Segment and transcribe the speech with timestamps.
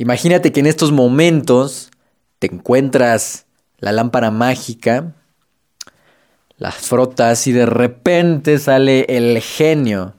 [0.00, 1.90] Imagínate que en estos momentos
[2.38, 3.44] te encuentras
[3.80, 5.12] la lámpara mágica,
[6.56, 10.14] las frotas y de repente sale el genio.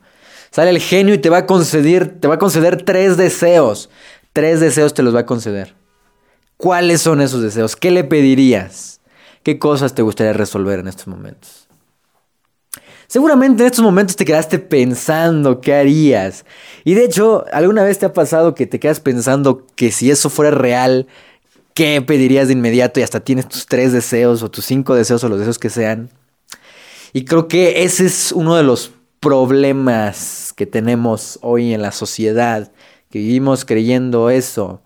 [0.51, 3.89] Sale el genio y te va a conceder, te va a conceder tres deseos.
[4.33, 5.73] Tres deseos te los va a conceder.
[6.57, 7.75] ¿Cuáles son esos deseos?
[7.75, 9.01] ¿Qué le pedirías?
[9.41, 11.70] ¿Qué cosas te gustaría resolver en estos momentos?
[13.11, 16.45] Seguramente en estos momentos te quedaste pensando qué harías.
[16.85, 20.29] Y de hecho, ¿alguna vez te ha pasado que te quedas pensando que si eso
[20.29, 21.07] fuera real,
[21.73, 25.27] qué pedirías de inmediato y hasta tienes tus tres deseos o tus cinco deseos o
[25.27, 26.09] los deseos que sean?
[27.11, 32.71] Y creo que ese es uno de los problemas que tenemos hoy en la sociedad,
[33.09, 34.81] que vivimos creyendo eso,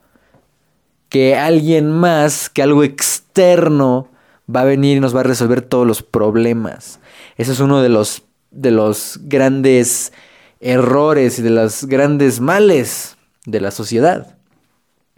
[1.09, 4.09] que alguien más, que algo externo
[4.54, 6.99] va a venir y nos va a resolver todos los problemas.
[7.38, 10.13] Ese es uno de los, de los grandes
[10.59, 14.38] errores y de los grandes males de la sociedad.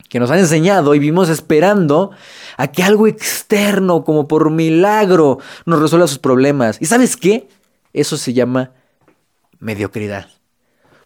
[0.09, 2.11] Que nos han enseñado y vivimos esperando
[2.55, 6.77] a que algo externo, como por milagro, nos resuelva sus problemas.
[6.79, 7.49] ¿Y sabes qué?
[7.93, 8.71] Eso se llama
[9.59, 10.27] mediocridad.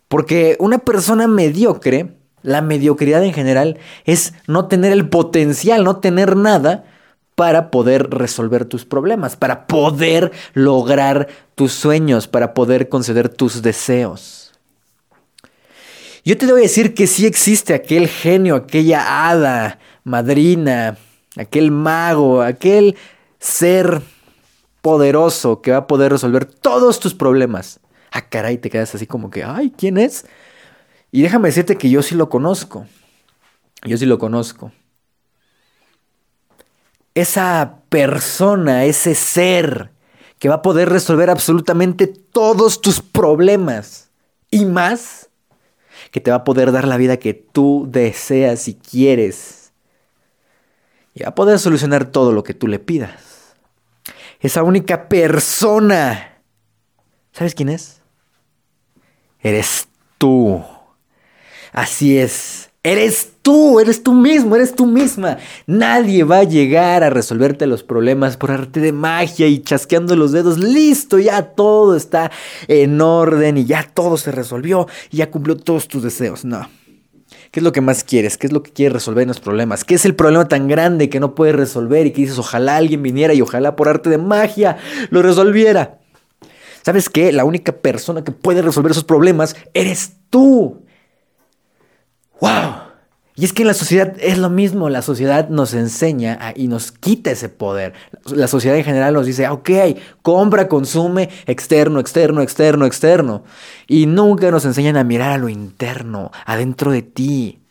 [0.08, 6.36] Porque una persona mediocre, la mediocridad en general, es no tener el potencial, no tener
[6.36, 6.84] nada
[7.42, 14.52] para poder resolver tus problemas, para poder lograr tus sueños, para poder conceder tus deseos.
[16.24, 21.00] Yo te voy a decir que sí existe aquel genio, aquella hada, madrina,
[21.36, 22.96] aquel mago, aquel
[23.40, 24.04] ser
[24.84, 27.80] poderoso que va a poder resolver todos tus problemas.
[28.12, 30.28] Ah, caray, te quedas así como que, ay, ¿quién es?
[31.12, 32.86] Y déjame decirte que yo sí lo conozco.
[33.84, 34.72] Yo sí lo conozco
[37.16, 39.92] esa persona, ese ser
[40.40, 44.10] que va a poder resolver absolutamente todos tus problemas
[44.50, 45.30] y más,
[46.10, 49.72] que te va a poder dar la vida que tú deseas y quieres.
[51.14, 53.56] Y va a poder solucionar todo lo que tú le pidas.
[54.40, 56.42] Esa única persona,
[57.32, 58.02] ¿sabes quién es?
[59.40, 60.64] Eres tú.
[61.72, 62.71] Así es.
[62.84, 65.38] Eres tú, eres tú mismo, eres tú misma.
[65.68, 70.32] Nadie va a llegar a resolverte los problemas por arte de magia y chasqueando los
[70.32, 70.58] dedos.
[70.58, 72.32] Listo, ya todo está
[72.68, 76.44] en orden y ya todo se resolvió y ya cumplió todos tus deseos.
[76.44, 76.68] No.
[77.52, 78.40] ¿Qué es lo que más quieres?
[78.40, 79.84] ¿Qué es lo que quieres resolver en los problemas?
[79.84, 83.04] ¿Qué es el problema tan grande que no puedes resolver y que dices ojalá alguien
[83.04, 84.78] viniera y ojalá por arte de magia
[85.12, 86.00] lo resolviera?
[86.82, 87.32] ¿Sabes qué?
[87.32, 90.82] La única persona que puede resolver esos problemas eres tú.
[92.42, 92.92] ¡Wow!
[93.36, 97.32] Y es que la sociedad es lo mismo, la sociedad nos enseña y nos quita
[97.32, 97.94] ese poder.
[98.26, 99.70] La sociedad en general nos dice, ok,
[100.22, 103.44] compra, consume, externo, externo, externo, externo.
[103.88, 107.62] Y nunca nos enseñan a mirar a lo interno, adentro de ti.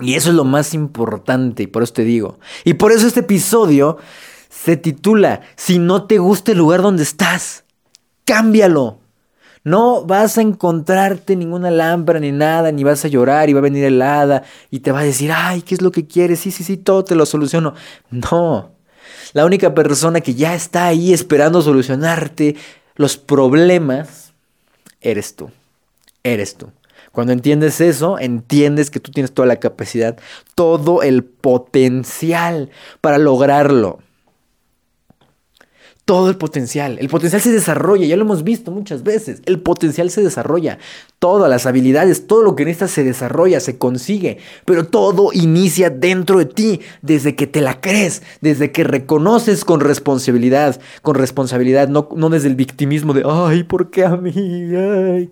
[0.00, 2.38] Y eso es lo más importante, y por eso te digo.
[2.64, 3.96] Y por eso este episodio
[4.50, 7.64] se titula, Si no te gusta el lugar donde estás,
[8.24, 9.03] cámbialo.
[9.64, 13.62] No vas a encontrarte ninguna lámpara ni nada, ni vas a llorar y va a
[13.62, 16.40] venir el hada y te va a decir, ay, ¿qué es lo que quieres?
[16.40, 17.74] Sí, sí, sí, todo te lo soluciono.
[18.10, 18.72] No.
[19.32, 22.56] La única persona que ya está ahí esperando solucionarte
[22.94, 24.34] los problemas
[25.00, 25.50] eres tú.
[26.22, 26.70] Eres tú.
[27.10, 30.18] Cuando entiendes eso, entiendes que tú tienes toda la capacidad,
[30.54, 32.70] todo el potencial
[33.00, 34.00] para lograrlo
[36.04, 36.98] todo el potencial.
[37.00, 39.40] El potencial se desarrolla, ya lo hemos visto muchas veces.
[39.46, 40.78] El potencial se desarrolla.
[41.18, 44.38] Todas las habilidades, todo lo que necesitas se desarrolla, se consigue.
[44.66, 49.80] Pero todo inicia dentro de ti, desde que te la crees, desde que reconoces con
[49.80, 54.32] responsabilidad, con responsabilidad, no, no desde el victimismo de, ay, ¿por qué a mí?
[54.34, 55.30] Ay.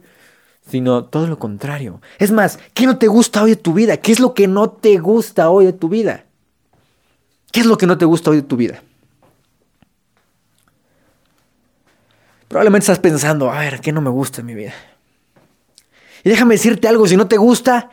[0.67, 2.01] Sino todo lo contrario.
[2.19, 3.99] Es más, ¿qué no te gusta hoy de tu vida?
[3.99, 6.25] ¿Qué es lo que no te gusta hoy de tu vida?
[7.51, 8.83] ¿Qué es lo que no te gusta hoy de tu vida?
[12.53, 14.75] Probablemente estás pensando, a ver, ¿qué no me gusta en mi vida?
[16.23, 17.89] Y déjame decirte algo, si no te gusta,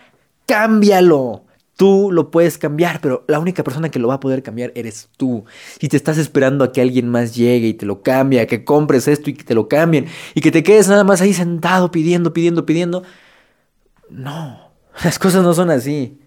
[0.46, 1.46] cámbialo.
[1.78, 5.08] Tú lo puedes cambiar, pero la única persona que lo va a poder cambiar eres
[5.16, 5.46] tú.
[5.80, 8.66] Si te estás esperando a que alguien más llegue y te lo cambie, a que
[8.66, 11.90] compres esto y que te lo cambien, y que te quedes nada más ahí sentado
[11.90, 13.04] pidiendo, pidiendo, pidiendo,
[14.10, 14.74] no,
[15.06, 16.20] las cosas no son así.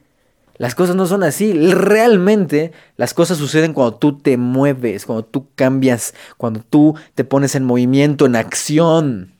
[0.58, 1.52] Las cosas no son así.
[1.52, 7.54] Realmente las cosas suceden cuando tú te mueves, cuando tú cambias, cuando tú te pones
[7.54, 9.32] en movimiento, en acción.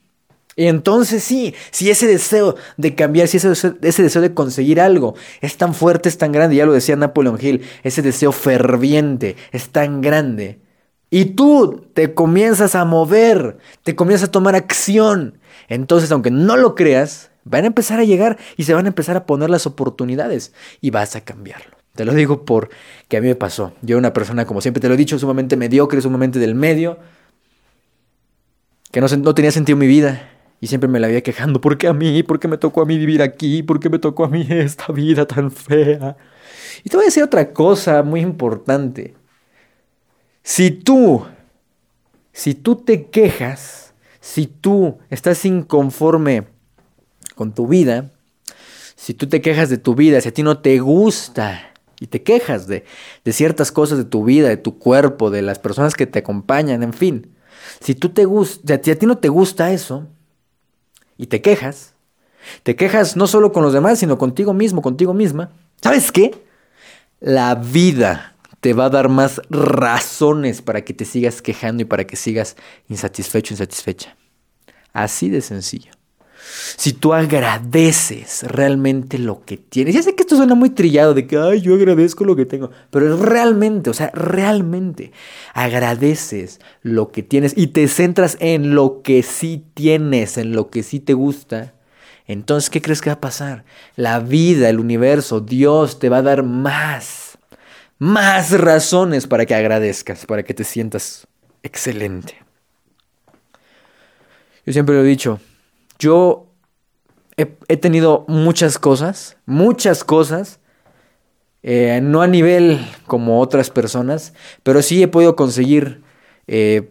[0.55, 4.81] Y entonces sí, si ese deseo de cambiar, si ese deseo, ese deseo de conseguir
[4.81, 9.37] algo es tan fuerte, es tan grande, ya lo decía Napoleon Hill, ese deseo ferviente
[9.53, 10.61] es tan grande.
[11.09, 15.39] Y tú te comienzas a mover, te comienzas a tomar acción.
[15.69, 19.17] Entonces, aunque no lo creas, Van a empezar a llegar y se van a empezar
[19.17, 21.77] a poner las oportunidades y vas a cambiarlo.
[21.95, 23.75] Te lo digo porque a mí me pasó.
[23.83, 26.99] Yo una persona, como siempre te lo he dicho, sumamente mediocre, sumamente del medio,
[28.91, 30.31] que no, no tenía sentido mi vida.
[30.61, 32.23] Y siempre me la había quejando, ¿por qué a mí?
[32.23, 33.65] ¿Por qué me tocó a mí vivir aquí?
[33.65, 36.17] ¿Por qué me tocó a mí esta vida tan fea?
[36.85, 39.15] Y te voy a decir otra cosa muy importante.
[40.45, 41.25] Si tú,
[42.33, 46.52] si tú te quejas, si tú estás inconforme
[47.35, 48.11] con tu vida,
[48.97, 52.23] si tú te quejas de tu vida, si a ti no te gusta y te
[52.23, 52.85] quejas de,
[53.25, 56.83] de ciertas cosas de tu vida, de tu cuerpo, de las personas que te acompañan,
[56.83, 57.35] en fin,
[57.81, 60.07] si tú te gusta, si a ti no te gusta eso
[61.17, 61.95] y te quejas,
[62.63, 65.51] te quejas no solo con los demás, sino contigo mismo, contigo misma,
[65.81, 66.45] ¿sabes qué?
[67.21, 72.05] La vida te va a dar más razones para que te sigas quejando y para
[72.05, 72.57] que sigas
[72.89, 74.17] insatisfecho, insatisfecha.
[74.93, 75.93] Así de sencillo
[76.77, 79.95] si tú agradeces realmente lo que tienes.
[79.95, 82.71] Ya sé que esto suena muy trillado de que, ay, yo agradezco lo que tengo,
[82.91, 85.13] pero es realmente, o sea, realmente
[85.55, 90.83] agradeces lo que tienes y te centras en lo que sí tienes, en lo que
[90.83, 91.75] sí te gusta.
[92.27, 93.65] Entonces, ¿qué crees que va a pasar?
[93.97, 97.39] La vida, el universo, Dios te va a dar más,
[97.99, 101.27] más razones para que agradezcas, para que te sientas
[101.63, 102.37] excelente.
[104.65, 105.41] Yo siempre lo he dicho,
[105.99, 106.52] yo
[107.37, 110.61] he, tenido muchas cosas, muchas cosas,
[111.63, 116.03] eh, no a nivel como otras personas, pero sí he podido conseguir,
[116.47, 116.91] eh,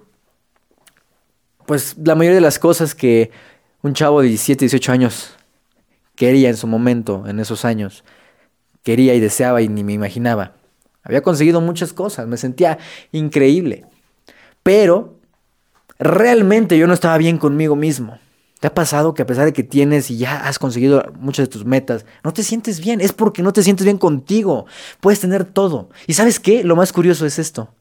[1.66, 3.32] pues la mayoría de las cosas que
[3.82, 5.36] un chavo de 17, 18 años
[6.16, 8.04] quería en su momento, en esos años,
[8.84, 10.54] quería y deseaba y ni me imaginaba.
[11.04, 12.78] Había conseguido muchas cosas, me sentía
[13.12, 13.86] increíble,
[14.64, 15.16] pero
[16.00, 18.20] realmente yo no estaba bien conmigo mismo.
[18.62, 21.52] ¿Te ha pasado que a pesar de que tienes y ya has conseguido muchas de
[21.52, 23.02] tus metas, no te sientes bien?
[23.02, 24.68] Es porque no te sientes bien contigo.
[25.00, 25.90] Puedes tener todo.
[26.06, 26.64] ¿Y sabes qué?
[26.64, 27.74] Lo más curioso es esto.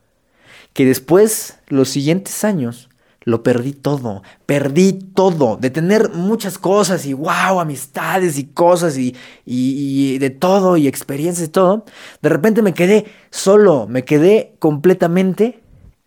[0.73, 2.89] Que después, los siguientes años,
[3.25, 4.23] lo perdí todo.
[4.47, 5.59] Perdí todo.
[5.59, 11.49] De tener muchas cosas y wow, amistades y cosas y, y, de todo y experiencias
[11.49, 11.85] y todo.
[12.23, 13.87] De repente me quedé solo.
[13.87, 15.61] Me quedé completamente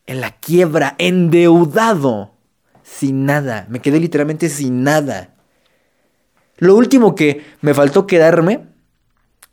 [0.07, 2.32] en la quiebra, endeudado
[2.93, 3.65] sin nada.
[3.69, 5.33] Me quedé literalmente sin nada.
[6.57, 8.67] Lo último que me faltó quedarme,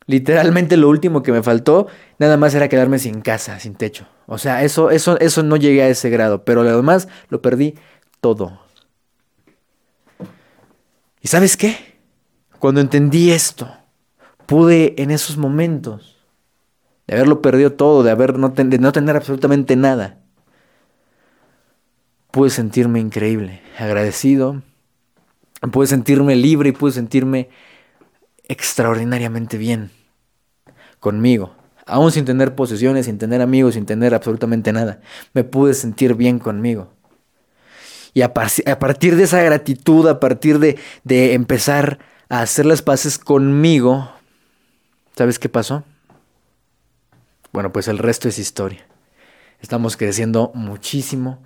[0.07, 1.87] literalmente lo último que me faltó,
[2.19, 4.07] nada más era quedarme sin casa, sin techo.
[4.27, 7.75] O sea, eso, eso, eso no llegué a ese grado, pero lo demás lo perdí
[8.21, 8.61] todo.
[11.21, 11.99] ¿Y sabes qué?
[12.59, 13.71] Cuando entendí esto,
[14.47, 16.19] pude en esos momentos
[17.07, 20.19] de haberlo perdido todo, de, haber no, de no tener absolutamente nada,
[22.31, 24.63] pude sentirme increíble, agradecido,
[25.73, 27.49] pude sentirme libre y pude sentirme
[28.49, 29.91] extraordinariamente bien
[30.99, 31.55] conmigo.
[31.87, 35.01] Aún sin tener posesiones, sin tener amigos, sin tener absolutamente nada.
[35.35, 36.93] Me pude sentir bien conmigo.
[38.13, 41.99] Y a, partir de esa gratitud, a partir de, de empezar
[42.29, 44.11] a hacer las paces conmigo,
[45.17, 45.85] ¿sabes qué pasó?
[47.53, 48.85] Bueno, pues el resto es historia.
[49.61, 51.43] Estamos creciendo muchísimo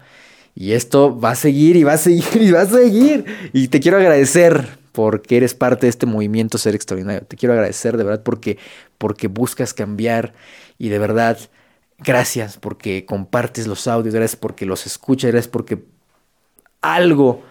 [0.54, 3.24] y esto va a seguir y va a seguir y va a seguir.
[3.52, 7.26] Y te quiero agradecer porque eres parte de este movimiento Ser Extraordinario.
[7.26, 8.58] Te quiero agradecer de verdad porque,
[8.96, 10.32] porque buscas cambiar
[10.78, 11.38] y de verdad
[11.98, 15.82] gracias porque compartes los audios, gracias porque los escuchas, gracias porque
[16.80, 17.42] algo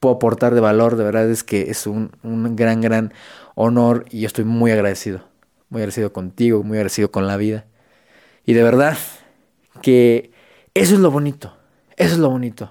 [0.00, 0.96] puedo aportar de valor.
[0.96, 3.14] De verdad es que es un, un gran, gran
[3.54, 5.24] honor y yo estoy muy agradecido.
[5.70, 7.64] Muy agradecido contigo, muy agradecido con la vida.
[8.44, 8.98] Y de verdad
[9.80, 10.32] que
[10.80, 11.52] eso es lo bonito.
[11.94, 12.70] Eso es lo bonito.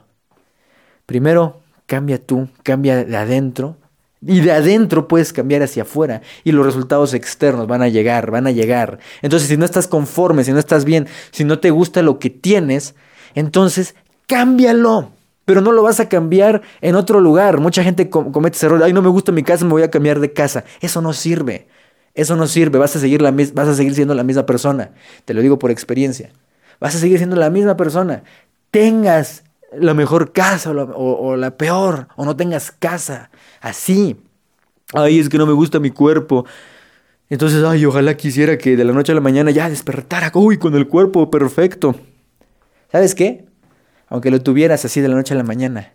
[1.06, 3.78] Primero, cambia tú, cambia de adentro.
[4.20, 6.24] Y de adentro puedes cambiar hacia afuera.
[6.44, 8.98] Y los resultados externos van a llegar, van a llegar.
[9.22, 12.32] Entonces, si no estás conforme, si no estás bien, si no te gusta lo que
[12.32, 12.96] tienes,
[13.36, 13.94] entonces
[14.26, 15.12] cámbialo.
[15.46, 17.60] Pero no lo vas a cambiar en otro lugar.
[17.60, 18.82] Mucha gente comete ese error.
[18.84, 20.64] Ay, no me gusta mi casa, me voy a cambiar de casa.
[20.82, 21.68] Eso no sirve.
[22.16, 22.80] Eso no sirve.
[22.80, 24.94] Vas a seguir, la, vas a seguir siendo la misma persona.
[25.26, 26.32] Te lo digo por experiencia
[26.80, 28.24] vas a seguir siendo la misma persona.
[28.72, 33.30] Tengas la mejor casa o la, peor, o no tengas casa.
[33.62, 34.18] Así.
[34.94, 36.46] Ay, es que no me gusta mi cuerpo.
[37.30, 40.76] Entonces, ay, ojalá quisiera que de la noche a la mañana ya despertara, uy, con
[40.76, 41.96] el cuerpo perfecto.
[42.92, 43.46] ¿Sabes qué?
[44.08, 45.94] Aunque lo tuvieras así de la noche a la mañana,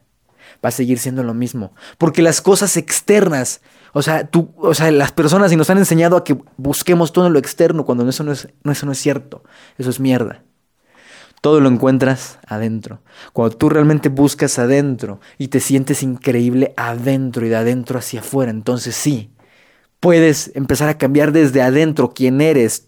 [0.64, 1.74] va a seguir siendo lo mismo.
[1.98, 3.62] Porque las cosas externas,
[3.92, 7.26] o sea, tú, o sea, las personas y nos han enseñado a que busquemos todo
[7.26, 9.42] en lo externo cuando eso no es, eso no es cierto.
[9.76, 10.44] Eso es mierda.
[11.44, 13.02] Todo lo encuentras adentro.
[13.34, 18.50] Cuando tú realmente buscas adentro y te sientes increíble adentro y de adentro hacia afuera,
[18.50, 19.30] entonces sí,
[20.00, 22.86] puedes empezar a cambiar desde adentro quién eres,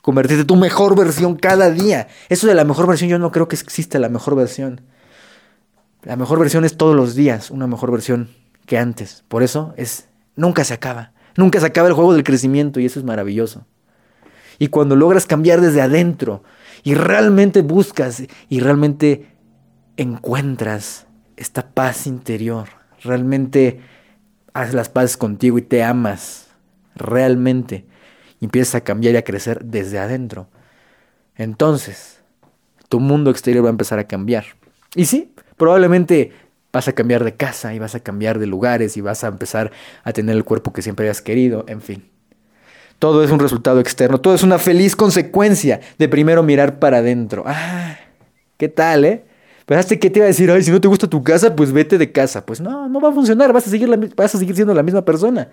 [0.00, 2.08] convertirte en tu mejor versión cada día.
[2.30, 4.80] Eso de la mejor versión, yo no creo que exista la mejor versión.
[6.02, 8.30] La mejor versión es todos los días, una mejor versión
[8.64, 9.22] que antes.
[9.28, 11.12] Por eso es nunca se acaba.
[11.36, 13.66] Nunca se acaba el juego del crecimiento y eso es maravilloso.
[14.62, 16.44] Y cuando logras cambiar desde adentro
[16.84, 19.26] y realmente buscas y realmente
[19.96, 22.68] encuentras esta paz interior,
[23.02, 23.80] realmente
[24.54, 26.46] haces las paces contigo y te amas,
[26.94, 27.86] realmente
[28.40, 30.46] empiezas a cambiar y a crecer desde adentro.
[31.34, 32.20] Entonces,
[32.88, 34.44] tu mundo exterior va a empezar a cambiar.
[34.94, 36.30] Y sí, probablemente
[36.72, 39.72] vas a cambiar de casa y vas a cambiar de lugares y vas a empezar
[40.04, 42.11] a tener el cuerpo que siempre habías querido, en fin.
[43.02, 47.42] Todo es un resultado externo, todo es una feliz consecuencia de primero mirar para adentro.
[47.44, 47.96] Ah,
[48.56, 49.24] ¿qué tal, eh?
[49.66, 51.98] Pensaste que te iba a decir, ay, si no te gusta tu casa, pues vete
[51.98, 52.46] de casa.
[52.46, 55.04] Pues no, no va a funcionar, vas a seguir, vas a seguir siendo la misma
[55.04, 55.48] persona.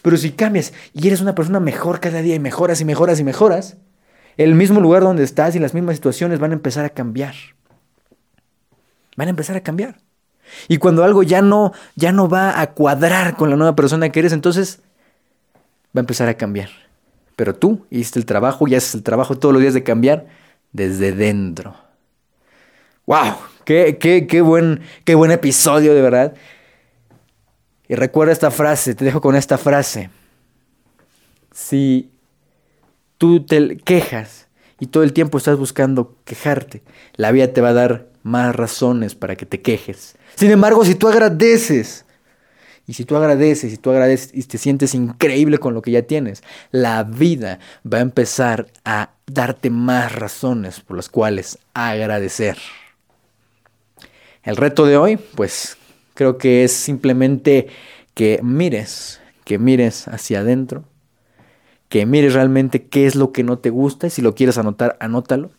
[0.00, 3.24] Pero si cambias y eres una persona mejor cada día y mejoras y mejoras y
[3.24, 3.78] mejoras,
[4.36, 7.34] el mismo lugar donde estás y las mismas situaciones van a empezar a cambiar.
[9.16, 9.96] Van a empezar a cambiar.
[10.68, 14.20] Y cuando algo ya no, ya no va a cuadrar con la nueva persona que
[14.20, 14.82] eres, entonces
[15.96, 16.70] va a empezar a cambiar.
[17.36, 20.26] Pero tú hiciste el trabajo y haces el trabajo todos los días de cambiar
[20.72, 21.74] desde dentro.
[23.06, 23.34] ¡Wow!
[23.64, 26.34] Qué, qué, qué, buen, qué buen episodio, de verdad.
[27.88, 30.10] Y recuerda esta frase, te dejo con esta frase.
[31.52, 32.10] Si
[33.18, 34.48] tú te quejas
[34.80, 36.82] y todo el tiempo estás buscando quejarte,
[37.14, 40.16] la vida te va a dar más razones para que te quejes.
[40.36, 42.04] Sin embargo, si tú agradeces,
[42.92, 46.02] y si tú agradeces, y tú agradeces y te sientes increíble con lo que ya
[46.02, 47.58] tienes, la vida
[47.90, 52.58] va a empezar a darte más razones por las cuales agradecer.
[54.42, 55.78] El reto de hoy, pues
[56.12, 57.68] creo que es simplemente
[58.12, 60.84] que mires, que mires hacia adentro,
[61.88, 64.98] que mires realmente qué es lo que no te gusta y si lo quieres anotar,
[65.00, 65.50] anótalo.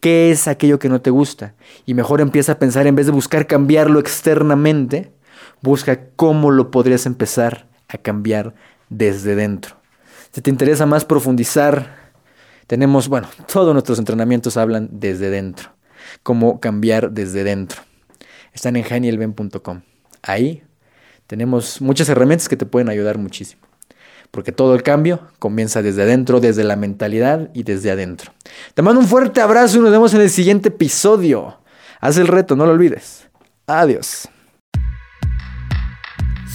[0.00, 1.54] ¿Qué es aquello que no te gusta?
[1.86, 5.10] Y mejor empieza a pensar, en vez de buscar cambiarlo externamente,
[5.62, 8.54] busca cómo lo podrías empezar a cambiar
[8.88, 9.76] desde dentro.
[10.32, 12.12] Si te interesa más profundizar,
[12.66, 15.70] tenemos, bueno, todos nuestros entrenamientos hablan desde dentro,
[16.22, 17.86] cómo cambiar desde dentro
[18.56, 19.82] están en genielben.com.
[20.22, 20.64] Ahí
[21.26, 23.62] tenemos muchas herramientas que te pueden ayudar muchísimo.
[24.30, 28.32] Porque todo el cambio comienza desde adentro, desde la mentalidad y desde adentro.
[28.74, 31.60] Te mando un fuerte abrazo y nos vemos en el siguiente episodio.
[32.00, 33.28] Haz el reto, no lo olvides.
[33.66, 34.28] Adiós.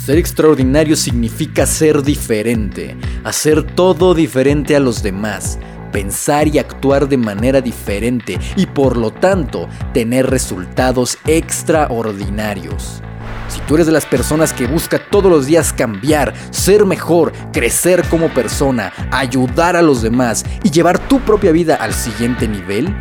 [0.06, 5.60] Ser extraordinario significa ser diferente, hacer todo diferente a los demás
[5.92, 13.04] pensar y actuar de manera diferente y por lo tanto tener resultados extraordinarios.
[13.50, 18.04] Si tú eres de las personas que busca todos los días cambiar, ser mejor, crecer
[18.10, 22.96] como persona, ayudar a los demás y llevar tu propia vida al siguiente nivel,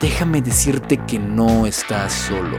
[0.00, 2.58] déjame decirte que no estás solo.